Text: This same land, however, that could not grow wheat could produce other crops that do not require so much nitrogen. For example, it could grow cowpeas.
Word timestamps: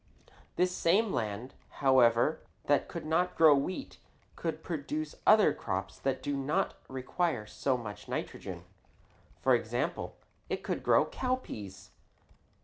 This 0.55 0.75
same 0.75 1.13
land, 1.13 1.53
however, 1.73 2.39
that 2.63 2.87
could 2.87 3.05
not 3.05 3.35
grow 3.37 3.53
wheat 3.53 3.99
could 4.35 4.63
produce 4.63 5.13
other 5.27 5.53
crops 5.53 5.99
that 5.99 6.23
do 6.23 6.35
not 6.35 6.73
require 6.87 7.45
so 7.45 7.77
much 7.77 8.07
nitrogen. 8.07 8.63
For 9.43 9.53
example, 9.53 10.15
it 10.49 10.63
could 10.63 10.81
grow 10.81 11.05
cowpeas. 11.05 11.91